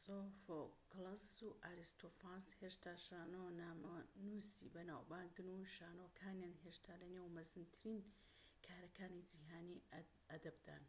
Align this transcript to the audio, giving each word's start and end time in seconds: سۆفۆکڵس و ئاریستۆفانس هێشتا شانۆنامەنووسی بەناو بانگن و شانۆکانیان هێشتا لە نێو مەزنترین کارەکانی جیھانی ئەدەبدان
سۆفۆکڵس 0.00 1.26
و 1.46 1.48
ئاریستۆفانس 1.64 2.46
هێشتا 2.60 2.92
شانۆنامەنووسی 3.06 4.72
بەناو 4.74 5.02
بانگن 5.10 5.48
و 5.56 5.70
شانۆکانیان 5.76 6.56
هێشتا 6.64 6.92
لە 7.02 7.06
نێو 7.14 7.34
مەزنترین 7.36 8.00
کارەکانی 8.66 9.26
جیھانی 9.30 9.84
ئەدەبدان 10.30 10.84